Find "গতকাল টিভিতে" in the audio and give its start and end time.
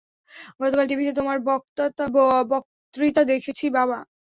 0.59-1.13